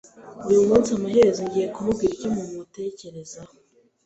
[0.49, 3.53] Uyu munsi, amaherezo ngiye kubwira icyo mumutekerezaho.